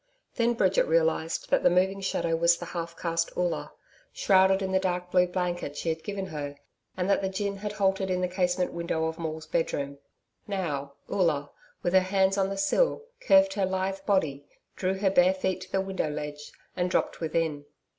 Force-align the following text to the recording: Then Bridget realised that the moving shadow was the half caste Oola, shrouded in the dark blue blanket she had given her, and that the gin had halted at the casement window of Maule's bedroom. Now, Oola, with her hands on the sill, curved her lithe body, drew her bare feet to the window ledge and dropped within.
Then 0.33 0.55
Bridget 0.55 0.87
realised 0.87 1.51
that 1.51 1.61
the 1.61 1.69
moving 1.69 2.01
shadow 2.01 2.35
was 2.35 2.57
the 2.57 2.65
half 2.73 2.97
caste 2.97 3.29
Oola, 3.37 3.71
shrouded 4.11 4.63
in 4.63 4.71
the 4.71 4.79
dark 4.79 5.11
blue 5.11 5.27
blanket 5.27 5.77
she 5.77 5.89
had 5.89 6.03
given 6.03 6.25
her, 6.25 6.55
and 6.97 7.07
that 7.07 7.21
the 7.21 7.29
gin 7.29 7.57
had 7.57 7.73
halted 7.73 8.09
at 8.09 8.19
the 8.19 8.27
casement 8.27 8.73
window 8.73 9.05
of 9.05 9.19
Maule's 9.19 9.45
bedroom. 9.45 9.99
Now, 10.47 10.93
Oola, 11.07 11.51
with 11.83 11.93
her 11.93 11.99
hands 11.99 12.35
on 12.35 12.49
the 12.49 12.57
sill, 12.57 13.03
curved 13.19 13.53
her 13.53 13.65
lithe 13.67 14.03
body, 14.07 14.47
drew 14.75 14.95
her 14.97 15.11
bare 15.11 15.35
feet 15.35 15.61
to 15.61 15.71
the 15.71 15.79
window 15.81 16.09
ledge 16.09 16.51
and 16.75 16.89
dropped 16.89 17.19
within. 17.19 17.65